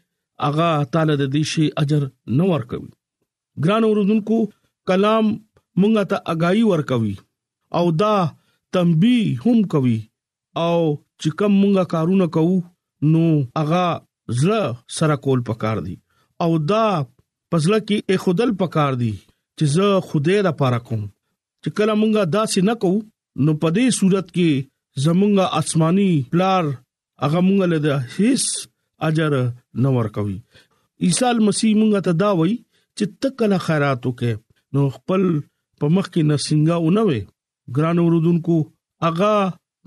اغا 0.48 0.70
تعالی 0.92 1.16
د 1.20 1.25
دې 1.35 1.42
شي 1.53 1.64
اجر 1.83 2.07
نو 2.38 2.48
ور 2.53 2.64
کوي 2.72 2.90
ګران 3.64 3.83
اوردونکو 3.88 4.38
کلام 4.90 5.27
مونږ 5.33 6.07
ته 6.12 6.16
اگایي 6.35 6.64
ور 6.70 6.83
کوي 6.92 7.14
او 7.79 7.85
دا 8.05 8.14
تنبيه 8.74 9.37
هم 9.46 9.58
کوي 9.74 9.98
او 10.64 10.76
چې 11.20 11.28
کوم 11.40 11.52
مونږه 11.61 11.85
کارونه 11.92 12.26
کوو 12.35 12.56
نو 13.14 13.22
هغه 13.58 13.85
زړه 14.40 14.62
سره 14.98 15.16
کول 15.26 15.40
پکار 15.50 15.78
دي 15.88 15.94
او 16.46 16.50
دا 16.70 16.85
پزله 17.50 17.78
کې 17.87 17.98
اې 18.11 18.16
خدل 18.24 18.50
پکار 18.62 18.92
دي 19.02 19.12
چې 19.56 19.64
زه 19.74 19.87
خوده 20.11 20.37
را 20.48 20.52
پاره 20.61 20.80
کوم 20.88 21.02
چې 21.62 21.68
کله 21.80 21.92
مونږه 22.02 22.22
داسې 22.37 22.61
نه 22.68 22.74
کوو 22.85 22.98
نو 23.46 23.50
په 23.64 23.68
دې 23.78 23.87
صورت 23.98 24.26
کې 24.37 24.50
زمونږه 25.04 25.44
آسماني 25.61 26.11
پلار 26.35 26.64
هغه 27.22 27.40
مونږ 27.48 27.61
له 27.74 27.78
د 27.87 27.88
هیڅ 28.14 28.44
اجر 29.08 29.32
نه 29.82 29.88
ورکوي 29.98 30.38
عیسی 31.06 31.30
مسیح 31.46 31.72
مونږ 31.80 31.92
ته 32.08 32.12
دا 32.24 32.30
وایي 32.40 32.56
چې 32.96 33.04
تکله 33.22 33.56
خیرات 33.68 34.00
وکې 34.06 34.32
نو 34.74 34.80
خپل 34.96 35.22
په 35.78 35.87
مخ 35.94 36.06
کې 36.12 36.22
نسنګا 36.32 36.76
ونوي 36.82 37.22
ګران 37.77 37.98
اوردونکو 38.03 38.57
اغا 39.09 39.35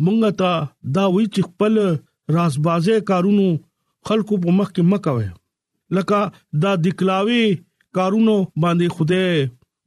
مونږ 0.04 0.20
ته 0.40 0.52
دا 0.96 1.06
وی 1.14 1.26
چې 1.34 1.42
خپل 1.50 1.74
راسبازه 2.38 2.96
کارونو 3.10 3.46
خلکو 4.08 4.34
په 4.44 4.50
مخ 4.58 4.70
کې 4.76 4.84
مکوي 4.92 5.30
لکه 5.96 6.20
دا 6.64 6.72
دکلاوي 6.86 7.44
کارونو 7.98 8.36
باندې 8.62 8.88
خوده 8.96 9.24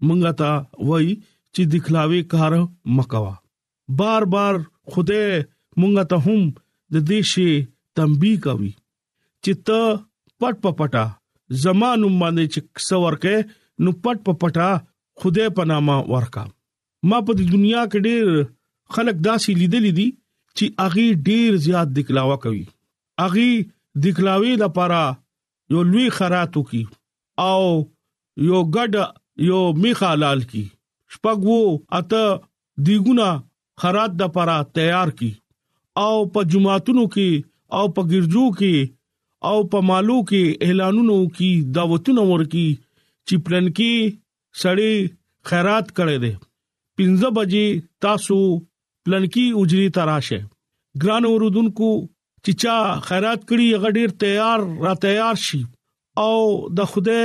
مونږ 0.06 0.20
ته 0.40 0.50
وای 0.88 1.08
چې 1.54 1.62
دکلاوي 1.74 2.20
کار 2.32 2.52
مکوا 2.96 3.34
بار 4.00 4.22
بار 4.34 4.54
خوده 4.92 5.22
مونږ 5.80 5.94
ته 6.10 6.16
هم 6.26 6.42
د 6.92 6.96
دې 7.08 7.20
شی 7.32 7.50
تنبيه 7.96 8.36
کوي 8.44 8.72
چې 9.42 9.52
ته 9.66 9.82
پټ 10.40 10.54
پټا 10.82 11.04
زمانو 11.64 12.08
باندې 12.20 12.44
چې 12.52 12.60
څور 12.88 13.12
کې 13.22 13.36
نو 13.82 13.90
پټ 14.04 14.16
پټا 14.42 14.70
خوده 15.20 15.44
پنامه 15.56 15.96
ورکا 16.14 16.44
ما 17.08 17.18
په 17.26 17.32
د 17.38 17.50
دنیا 17.54 17.82
کې 17.90 17.98
ډېر 18.06 18.26
خلک 18.94 19.16
داسي 19.28 19.52
لیدلې 19.60 19.92
دي 19.98 20.06
چې 20.56 20.64
اغي 20.86 21.06
ډېر 21.28 21.50
زیات 21.66 21.88
دکلاوه 21.98 22.36
کوي 22.44 22.64
اغي 23.26 23.50
دکلاوي 24.06 24.52
د 24.62 24.72
پاره 24.76 25.04
یو 25.74 25.80
لوی 25.90 26.06
خراتو 26.16 26.62
کی 26.70 26.82
او 27.48 27.62
یو 28.48 28.60
ګډ 28.74 28.94
یو 29.48 29.60
میخالال 29.82 30.40
کی 30.52 30.64
شپغو 31.16 31.58
اته 31.98 32.24
دیګونه 32.86 33.28
خرات 33.82 34.10
د 34.22 34.32
پاره 34.38 34.56
تیار 34.78 35.08
کی 35.20 35.30
او 36.04 36.12
په 36.34 36.40
جمعاتونو 36.54 37.04
کې 37.14 37.30
او 37.78 37.84
په 37.98 38.02
ګرجو 38.12 38.44
کې 38.58 38.76
او 39.48 39.56
په 39.72 39.78
مالو 39.92 40.18
کې 40.32 40.42
اعلانونو 40.66 41.18
کې 41.36 41.50
دعوتونو 41.78 42.22
ورکی 42.32 42.66
چې 43.26 43.34
پلن 43.48 43.66
کې 43.76 43.92
سړی 44.60 44.94
خیرات 45.50 45.86
کړي 45.96 46.16
دي 46.26 46.32
15 47.02 47.30
بجې 47.36 47.66
تاسو 48.04 48.36
پلنکی 49.04 49.44
اجری 49.60 49.88
تراشه 49.96 50.38
ګران 51.02 51.24
اوردونکو 51.30 51.90
چې 52.44 52.52
چا 52.62 52.76
خیرات 53.08 53.40
کړي 53.48 53.68
غډیر 53.84 54.08
تیار 54.24 54.58
را 54.86 54.94
تیار 55.04 55.36
شي 55.46 55.60
او 56.24 56.32
د 56.80 56.90
خوده 56.94 57.20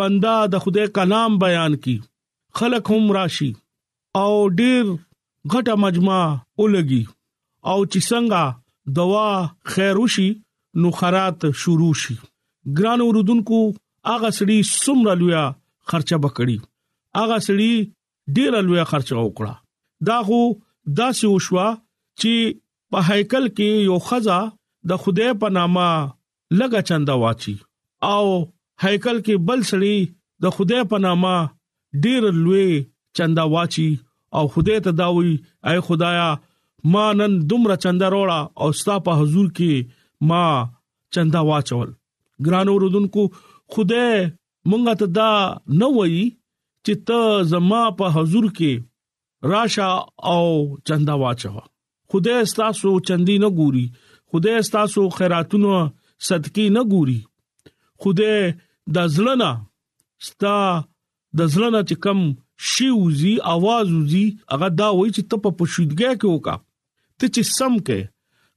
بندا 0.00 0.36
د 0.52 0.64
خوده 0.66 0.84
کلام 0.98 1.30
بیان 1.44 1.76
کی 1.86 1.96
خلق 2.60 2.84
هم 2.94 3.04
راشي 3.18 3.48
او 4.22 4.28
ډیر 4.60 4.84
غټه 5.52 5.74
مجمع 5.86 6.22
ولګي 6.60 7.02
او 7.70 7.78
چې 7.92 8.00
څنګه 8.10 8.96
دوا 8.98 9.28
خیروشي 9.74 10.28
نو 10.82 10.88
خرات 11.02 11.40
شروع 11.64 11.92
شي 12.04 12.16
ګران 12.80 13.00
اوردونکو 13.06 13.60
اغه 14.14 14.30
سړي 14.38 14.58
سمرا 14.84 15.14
لویا 15.20 15.44
خرچه 15.92 16.16
بکړي 16.24 16.56
اغه 17.24 17.36
سړي 17.50 17.70
ډیره 18.34 18.58
لوی 18.68 18.82
خرچه 18.90 19.14
وکړه 19.26 19.52
دا 20.08 20.18
خو 20.26 20.40
داسې 21.00 21.24
وشوه 21.34 21.66
چې 22.20 22.32
په 22.90 22.98
هیکل 23.08 23.44
کې 23.56 23.68
یو 23.88 23.96
خزا 24.08 24.40
د 24.90 25.02
خدای 25.02 25.30
په 25.40 25.48
نامه 25.56 25.88
لګا 26.60 26.80
چنده 26.88 27.14
واچي 27.22 27.54
او 28.14 28.24
هیکل 28.82 29.16
کې 29.26 29.34
بل 29.48 29.60
سړی 29.70 29.96
د 30.42 30.44
خدای 30.56 30.82
په 30.90 30.96
نامه 31.06 31.34
ډیر 32.04 32.22
لوی 32.44 32.68
چنده 33.16 33.44
واچي 33.54 33.88
او 34.36 34.44
خدای 34.54 34.78
ته 34.84 34.90
داوي 35.00 35.32
اے 35.68 35.76
خدایا 35.88 36.28
ما 36.92 37.04
نن 37.18 37.32
دومره 37.50 37.76
چنده 37.84 38.06
وروړه 38.10 38.40
او 38.62 38.66
ستا 38.78 38.94
په 39.06 39.12
حضور 39.20 39.46
کې 39.56 39.72
ما 40.30 40.44
چنده 41.14 41.40
واچول 41.48 41.88
ګران 42.46 42.66
اوردونکو 42.70 43.22
خدای 43.74 44.10
مونږ 44.70 44.84
ته 45.00 45.06
دا 45.18 45.30
نه 45.80 45.86
وایي 45.96 46.24
چې 46.86 46.94
ته 47.06 47.20
زما 47.52 47.82
په 47.98 48.06
حضور 48.16 48.44
کې 48.58 48.72
راشه 49.52 49.88
او 50.32 50.44
چندا 50.86 51.14
واچو 51.22 51.50
خدای 52.10 52.40
ستاسو 52.52 52.90
چندي 53.08 53.36
نه 53.44 53.48
ګوري 53.58 53.86
خدای 54.30 54.56
ستاسو 54.68 55.02
خیراتونو 55.16 55.72
صدقې 56.28 56.66
نه 56.76 56.82
ګوري 56.92 57.18
خدای 58.02 58.36
د 58.94 58.98
ځلنا 59.14 59.50
ستا 60.26 60.54
د 61.38 61.40
ځلنا 61.54 61.80
چې 61.88 61.96
کم 62.04 62.18
شی 62.72 62.88
وزي 63.02 63.34
आवाज 63.54 63.86
وزي 63.98 64.24
هغه 64.52 64.68
دا 64.80 64.88
وایي 64.96 65.10
چې 65.16 65.22
ته 65.30 65.36
په 65.44 65.50
پښودګي 65.58 66.10
کې 66.20 66.28
وکا 66.34 66.54
ته 67.18 67.24
چې 67.34 67.42
سم 67.56 67.72
کې 67.86 68.00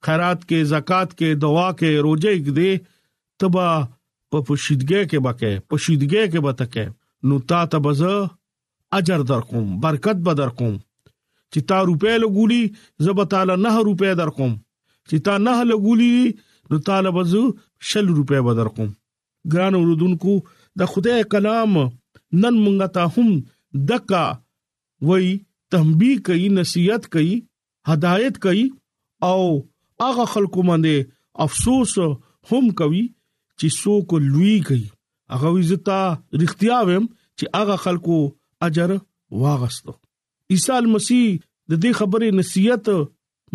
خیرات 0.06 0.40
کې 0.50 0.60
زکات 0.74 1.10
کې 1.20 1.30
دعا 1.44 1.68
کې 1.80 1.90
روزه 2.06 2.32
کې 2.46 2.52
دې 2.60 2.72
تبا 3.40 3.68
په 4.32 4.38
پښیدګۍ 4.48 5.04
کې 5.10 5.20
بکه 5.26 5.52
پښیدګۍ 5.72 6.26
کې 6.32 6.40
بتکه 6.48 6.86
نو 7.28 7.40
تا 7.50 7.60
ته 7.72 7.78
بز 7.86 8.02
اجر 8.98 9.18
در 9.32 9.42
کوم 9.50 9.80
برکت 9.80 10.16
به 10.28 10.34
در 10.40 10.50
کوم 10.60 10.76
چې 11.54 11.60
تا 11.70 11.78
روپې 11.88 12.16
لګولي 12.24 12.64
زب 13.06 13.20
تعالی 13.34 13.56
نه 13.64 13.74
روپې 13.88 14.14
در 14.20 14.30
کوم 14.38 14.54
چې 15.10 15.16
تا 15.28 15.38
نه 15.46 15.64
لګولي 15.70 16.18
نو 16.74 16.78
تعالی 16.90 17.12
بز 17.18 17.34
شل 17.90 18.08
روپې 18.18 18.40
به 18.48 18.54
در 18.60 18.68
کوم 18.78 18.90
ګران 19.54 19.74
اوردونکو 19.80 20.34
د 20.82 20.92
خدای 20.94 21.24
کلام 21.34 21.74
نن 22.42 22.56
مونږ 22.64 22.80
ته 22.96 23.04
هم 23.14 23.30
دکا 23.92 24.24
وای 25.10 25.28
تنبیه 25.76 26.20
کوي 26.30 26.48
نصیحت 26.60 27.04
کوي 27.18 27.34
هدایت 27.94 28.36
کوي 28.46 28.64
او 29.32 29.42
هغه 30.06 30.26
خلکو 30.36 30.62
باندې 30.68 30.96
افسوس 31.48 31.92
هم 32.50 32.66
کوي 32.80 33.06
چې 33.60 33.68
څوک 33.82 34.10
لوی 34.32 34.56
کوي 34.72 34.88
هغه 35.36 35.50
عزت 35.60 35.90
رښتیا 36.42 36.78
ویم 36.88 37.06
چې 37.38 37.44
هغه 37.58 37.76
خلکو 37.86 38.18
اجر 38.68 38.92
واغستو 39.44 39.94
عیسی 40.54 40.80
مسیح 40.96 41.26
د 41.72 41.82
دې 41.84 41.92
خبرې 42.00 42.30
نصیحت 42.40 42.86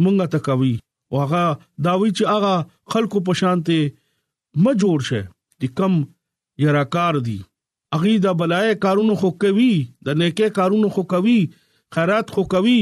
مونږه 0.02 0.26
تکوي 0.34 0.74
واغه 1.16 1.42
داوی 1.86 2.10
چې 2.16 2.24
هغه 2.32 2.54
خلکو 2.94 3.18
په 3.28 3.32
شانته 3.40 3.78
ما 4.66 4.72
جوړ 4.82 4.98
شه 5.08 5.20
د 5.62 5.72
کم 5.80 5.92
یراکار 6.64 7.14
دی 7.28 7.38
اغي 7.98 8.14
دا 8.24 8.32
بلای 8.40 8.70
کارونو 8.84 9.14
خو 9.22 9.28
کوي 9.44 9.72
د 10.08 10.20
نیکه 10.20 10.46
کارونو 10.58 10.88
خو 10.94 11.02
کوي 11.14 11.40
خیرات 11.94 12.26
خو 12.36 12.42
کوي 12.54 12.80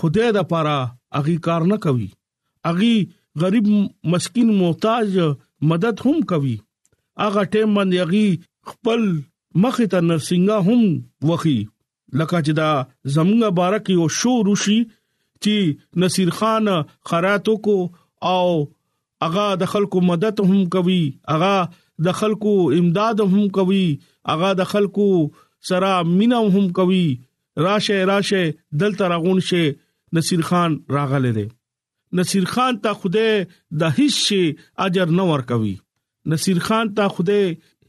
خدای 0.00 0.30
د 0.36 0.40
پاره 0.52 0.78
اغي 1.20 1.36
کار 1.48 1.62
نه 1.74 1.78
کوي 1.86 2.08
اغي 2.72 2.94
غریب 3.44 3.66
مسكين 4.14 4.48
محتاج 4.62 5.10
مدد 5.72 5.96
هم 6.06 6.16
کوي 6.32 6.56
هغه 7.24 7.42
ټیم 7.52 7.70
باندې 7.78 8.04
هغه 8.04 8.72
خپل 8.72 9.02
مخ 9.64 9.78
ته 9.92 10.00
نرسنګا 10.08 10.58
هم 10.68 10.82
وخی 11.32 11.58
لکه 12.18 12.38
چې 12.46 12.52
دا 12.60 12.68
زمونږه 13.16 13.48
بارک 13.60 13.84
یو 13.96 14.04
شو 14.18 14.34
روشي 14.50 14.78
چې 15.44 15.56
نصیر 16.04 16.30
خان 16.38 16.66
خراتو 17.12 17.54
کو 17.66 17.76
او 18.32 18.46
اغا 19.26 19.48
د 19.62 19.70
خلکو 19.74 19.98
مدد 20.10 20.36
هم 20.50 20.60
کوي 20.76 21.00
اغا 21.36 21.54
د 22.08 22.18
خلکو 22.22 22.54
امداد 22.78 23.16
هم 23.32 23.44
کوي 23.58 23.84
اغا 24.34 24.50
د 24.60 24.70
خلکو 24.72 25.06
سرا 25.70 25.92
مینا 26.16 26.38
هم 26.56 26.66
کوي 26.80 27.04
راشه 27.66 27.98
راشه 28.12 28.42
دلته 28.82 29.04
راغون 29.14 29.40
شي 29.48 29.64
نصیر 30.18 30.42
خان 30.50 30.70
راغله 30.98 31.32
دي 31.38 31.46
نصیر 32.20 32.44
خان 32.54 32.80
ته 32.86 32.92
خوده 33.02 33.26
د 33.82 33.96
هیڅ 33.98 34.20
شي 34.28 34.42
اجر 34.88 35.14
نه 35.20 35.28
ور 35.32 35.44
کوي 35.52 35.74
نصیر 36.30 36.58
خان 36.68 36.88
ته 36.98 37.08
خوده 37.16 37.38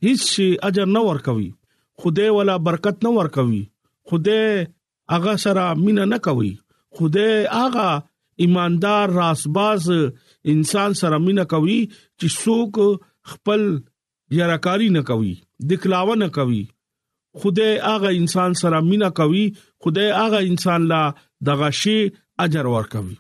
هیڅ 0.04 0.22
شي 0.34 0.46
اجر 0.70 0.86
نه 0.98 1.04
ورکوي 1.08 1.48
خوده 2.04 2.28
ولا 2.38 2.54
برکت 2.68 3.02
نه 3.08 3.14
ورکوي 3.18 3.60
خوده 4.12 4.56
اغا 5.18 5.34
سره 5.46 5.66
مینا 5.82 6.06
نه 6.14 6.20
کوي 6.28 6.52
خوده 7.00 7.26
اغا 7.62 7.90
ایماندار 8.46 9.16
راسباز 9.20 9.90
انسان 10.56 10.96
سره 11.02 11.18
مینا 11.28 11.46
کوي 11.56 11.78
چې 11.92 12.40
څوک 12.44 13.06
خپل 13.34 13.66
یراکاری 14.40 14.90
نه 15.00 15.04
کوي 15.12 15.34
دکلاوه 15.74 16.16
نه 16.26 16.36
کوي 16.40 16.62
خدای 17.42 17.74
هغه 17.88 18.16
انسان 18.22 18.54
سره 18.64 18.82
مینا 18.92 19.10
کوي 19.22 19.46
خدای 19.86 20.10
هغه 20.22 20.42
انسان 20.54 20.88
لا 20.94 21.02
دغه 21.52 21.70
شی 21.84 21.98
اجر 22.48 22.72
ورکوي 22.78 23.16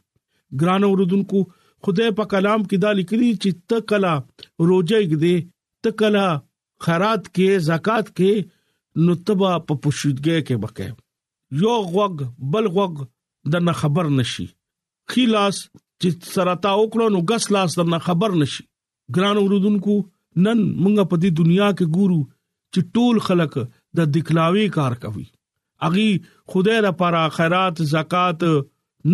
ګران 0.63 0.89
اوردونکو 0.89 1.47
خدای 1.85 2.09
په 2.17 2.23
کلام 2.33 2.61
کې 2.69 2.75
دا 2.83 2.91
لیکلي 2.99 3.31
چې 3.41 3.49
تکلا 3.71 4.15
روزه 4.69 4.99
کې 5.09 5.17
دې 5.23 5.35
تکلا 5.83 6.27
خیرات 6.85 7.23
کې 7.35 7.49
زکات 7.69 8.07
کې 8.17 8.31
نتبا 9.07 9.51
په 9.67 9.73
پوشیدګۍ 9.81 10.39
کې 10.47 10.55
بکې 10.63 10.87
یو 11.61 11.75
غوګ 11.93 12.15
بل 12.53 12.65
غوګ 12.75 12.95
د 13.51 13.65
نه 13.67 13.73
خبر 13.81 14.05
نشي 14.17 14.47
خلاص 15.11 15.57
چې 15.99 16.09
سرتا 16.33 16.71
وکړو 16.79 17.05
نو 17.15 17.19
غس 17.29 17.45
لاس 17.55 17.71
د 17.79 17.91
نه 17.95 17.99
خبر 18.07 18.31
نشي 18.41 18.63
ګران 19.15 19.37
اوردونکو 19.41 19.95
نن 20.43 20.59
مونږ 20.81 20.97
په 21.09 21.15
دې 21.21 21.29
دنیا 21.41 21.69
کې 21.77 21.85
ګورو 21.95 22.21
چې 22.73 22.81
ټول 22.95 23.15
خلک 23.27 23.53
د 23.97 24.09
دکلاوي 24.17 24.65
کار 24.77 24.93
کوي 25.05 25.27
اغي 25.87 26.09
خدای 26.51 26.79
لپاره 26.87 27.19
خیرات 27.37 27.75
زکات 27.93 28.39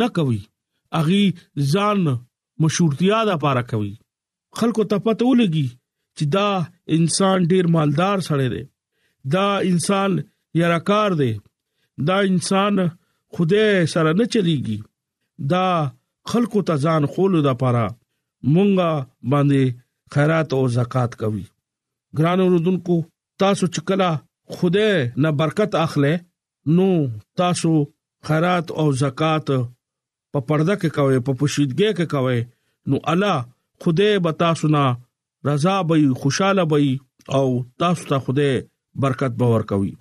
نه 0.02 0.08
کوي 0.18 0.42
اغي 1.00 1.24
ځان 1.74 2.02
مشورتیا 2.64 3.20
د 3.30 3.42
پاره 3.44 3.64
کوي 3.72 3.94
خلکو 4.60 4.84
ته 4.92 4.96
پته 5.08 5.26
ولګي 5.32 5.66
چې 6.18 6.24
دا 6.36 6.50
انسان 6.98 7.38
ډیر 7.52 7.66
مالدار 7.76 8.18
سره 8.28 8.46
دی 8.54 8.64
دا 9.34 9.46
انسان 9.72 10.12
یراکار 10.62 11.12
دی 11.22 11.32
دا 12.08 12.18
انسان 12.32 12.76
خوده 13.34 13.66
سره 13.94 14.12
نه 14.20 14.26
چلیږي 14.34 14.80
دا 15.54 15.66
خلکو 16.34 16.60
ته 16.70 16.74
ځان 16.86 17.04
خولو 17.16 17.40
د 17.48 17.58
پاره 17.64 17.88
مونږه 18.54 18.92
باندې 19.34 19.62
خیرات 20.14 20.50
او 20.60 20.64
زکات 20.78 21.12
کوي 21.22 21.46
ګران 22.18 22.40
اوردونکو 22.46 22.98
تاسو 23.42 23.66
چکلا 23.76 24.12
خوده 24.56 24.90
نه 25.24 25.30
برکت 25.40 25.72
اخله 25.86 26.14
نو 26.76 26.90
تاسو 27.42 27.72
خیرات 28.28 28.68
او 28.82 28.86
زکات 29.04 29.48
په 30.36 30.42
پرده 30.50 30.74
کې 30.80 30.90
کوي 30.96 31.20
په 31.28 31.34
پوشیدګۍ 31.40 31.92
کې 31.98 32.06
کوي 32.14 32.40
نو 32.94 32.98
الله 33.12 33.38
خوده 33.84 34.08
به 34.26 34.32
تاسو 34.42 34.70
نه 34.76 34.86
رضا 35.52 35.76
به 35.92 35.98
خوشاله 36.24 36.64
به 36.72 36.80
او 37.38 37.46
تاسو 37.84 38.08
ته 38.10 38.18
خوده 38.26 38.48
برکت 39.06 39.34
باور 39.44 39.64
کوي 39.72 39.92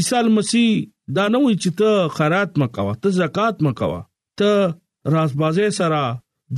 عیسی 0.00 0.20
مسیح 0.36 0.68
دا 1.16 1.24
نه 1.32 1.38
وی 1.44 1.54
چې 1.62 1.70
ته 1.80 1.90
خیرات 2.18 2.50
مکوا 2.62 2.94
ته 3.06 3.14
زکات 3.18 3.64
مکوا 3.68 4.00
ته 4.42 4.50
رازبازه 5.16 5.68
سره 5.80 6.02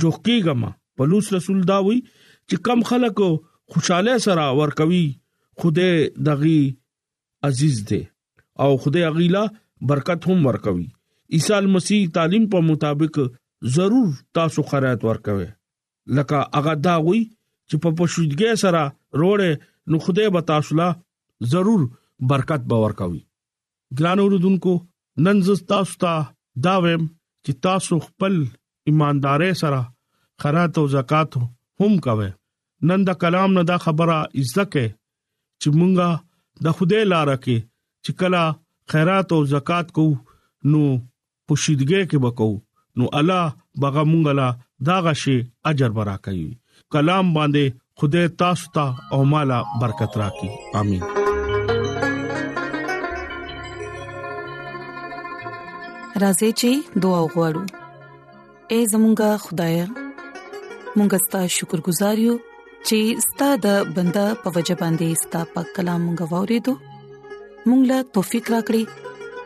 جوخکی 0.03 0.35
غما 0.49 0.69
پلوص 0.99 1.29
رسول 1.37 1.63
دا 1.71 1.77
وی 1.87 1.97
چې 2.49 2.65
کم 2.67 2.83
خلکو 2.91 3.29
خوشاله 3.73 4.17
سره 4.27 4.43
ور 4.61 4.75
کوي 4.83 5.03
خوده 5.63 5.89
دغي 6.29 6.59
عزیز 7.51 7.81
دي 7.93 8.03
او 8.65 8.69
خوده 8.85 9.07
اغيلا 9.11 9.43
برکت 9.93 10.29
هم 10.31 10.45
ور 10.49 10.61
کوي 10.67 10.85
عیسی 11.33 11.65
مسیح 11.73 12.05
تعلیم 12.13 12.45
په 12.51 12.57
مطابق 12.71 13.15
ضرور 13.75 14.07
تاسو 14.37 14.61
خیرات 14.71 15.01
ورکوي 15.07 15.45
لکه 16.17 16.39
هغه 16.57 16.73
دا 16.87 16.95
وی 17.05 17.21
چې 17.69 17.75
په 17.85 17.89
پښودګي 17.97 18.51
سره 18.63 18.83
روړې 19.21 19.51
نو 19.93 19.97
خدای 20.07 20.29
به 20.35 20.41
تاسو 20.51 20.71
لا 20.81 20.89
ضرور 21.53 21.81
برکت 22.33 22.61
به 22.73 22.77
ورکوي 22.83 23.21
ګران 23.99 24.17
اوردونکو 24.25 24.73
نن 25.27 25.37
زه 25.47 25.53
تاسو 25.73 25.93
ته 26.03 26.13
دا 26.67 26.75
ویم 26.83 27.03
چې 27.45 27.51
تاسو 27.67 27.93
خپل 28.09 28.35
ایماندارې 28.89 29.51
سره 29.63 29.81
خیرات 30.43 30.73
او 30.81 30.85
زکات 30.97 31.29
هم 31.79 31.93
کوي 32.09 32.29
نن 32.89 32.99
دا 33.09 33.13
کلام 33.25 33.51
نه 33.57 33.63
دا 33.71 33.77
خبره 33.87 34.19
ځکه 34.55 34.83
چې 35.61 35.69
مونږه 35.79 36.11
د 36.67 36.79
خدای 36.79 37.03
لار 37.11 37.29
کې 37.43 37.57
چې 38.03 38.11
کلا 38.21 38.45
خیرات 38.93 39.27
او 39.37 39.43
زکات 39.55 39.87
کو 39.97 40.05
نو 40.73 40.83
پوشیدګي 41.47 42.01
کې 42.09 42.17
وکاو 42.27 42.53
نو 42.99 43.05
الله 43.19 43.45
بغه 43.83 44.01
مونږ 44.11 44.23
لا 44.39 44.47
دا 44.89 44.95
غشي 45.07 45.35
اجر 45.71 45.91
برا 45.99 46.15
کوي 46.27 46.47
کلام 46.95 47.27
باندې 47.37 47.65
خدای 48.01 48.25
تاسو 48.43 48.65
ته 48.75 48.85
او 49.17 49.19
مالا 49.33 49.59
برکت 49.83 50.11
راکړي 50.21 50.51
امين 50.79 51.03
راځي 56.23 56.49
چې 56.59 56.71
دعا 57.05 57.19
وغوړو 57.25 57.63
اے 58.73 58.79
زمونږ 58.91 59.19
خدای 59.47 59.75
مونږ 60.97 61.11
ستاسو 61.27 61.51
شکر 61.59 61.79
گزار 61.87 62.17
یو 62.27 62.35
چې 62.87 62.99
ستاسو 63.29 63.61
د 63.65 63.95
بندا 63.97 64.27
په 64.43 64.47
وجه 64.57 64.75
باندې 64.83 65.09
ستاسو 65.23 65.51
په 65.57 65.61
کلام 65.79 66.01
غوړې 66.31 66.59
دو 66.65 66.73
مونږ 67.67 67.81
لا 67.89 67.99
توفیق 68.17 68.45
راکړي 68.53 68.83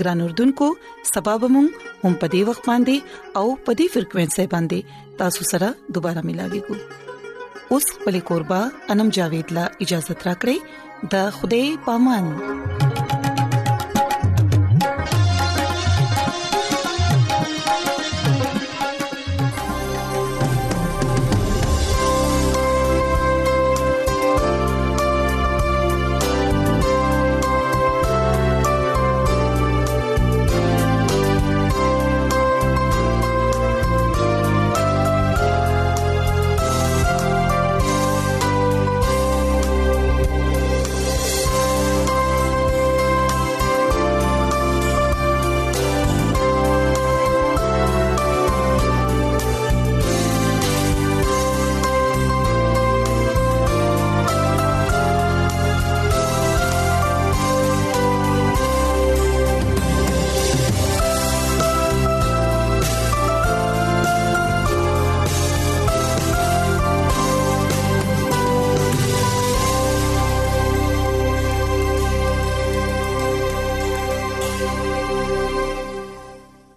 ګران 0.00 0.20
اردوونکو 0.20 0.68
سبب 1.14 1.42
ومن 1.44 1.66
هم 2.04 2.12
پدی 2.22 2.42
وخت 2.50 2.66
باندې 2.68 2.96
او 3.42 3.46
پدی 3.68 3.86
فریکوينسي 3.96 4.46
باندې 4.52 4.78
تاسو 5.22 5.42
سره 5.52 5.68
دوپاره 5.94 6.24
ملاقات 6.28 6.66
کوو 6.66 6.78
اوس 7.72 7.86
په 8.04 8.10
لیکوربا 8.18 8.60
انم 8.96 9.08
جاوید 9.18 9.52
لا 9.58 9.66
اجازه 9.88 10.14
ترا 10.24 10.34
کړی 10.42 11.10
د 11.12 11.14
خوده 11.40 11.66
پامن 11.90 13.05